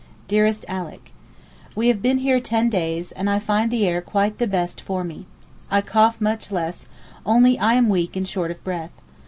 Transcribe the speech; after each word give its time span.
DEAREST 0.29 0.65
ALICK, 0.67 1.11
We 1.75 1.89
have 1.89 2.01
been 2.01 2.17
here 2.17 2.39
ten 2.39 2.71
days, 2.71 3.11
and 3.11 3.29
I 3.29 3.37
find 3.37 3.69
the 3.69 3.85
air 3.85 4.01
quite 4.01 4.39
the 4.39 4.47
best 4.47 4.81
for 4.81 5.03
me. 5.03 5.27
I 5.69 5.81
cough 5.81 6.19
much 6.19 6.51
less, 6.51 6.87
only 7.23 7.59
I 7.59 7.75
am 7.75 7.87
weak 7.87 8.15
and 8.15 8.27
short 8.27 8.49
of 8.49 8.63
breath. 8.63 8.89